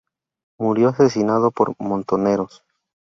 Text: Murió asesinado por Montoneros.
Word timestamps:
Murió 0.57 0.89
asesinado 0.89 1.51
por 1.51 1.75
Montoneros. 1.77 2.63